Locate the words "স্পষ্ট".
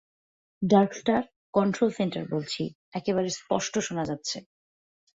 3.39-3.73